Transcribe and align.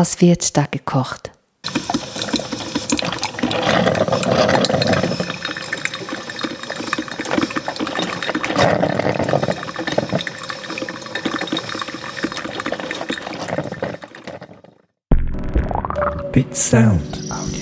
Was 0.00 0.18
wird 0.22 0.56
da 0.56 0.64
gekocht? 0.64 1.30
Bit 16.32 16.56
Sound 16.56 17.30
Audio. 17.30 17.59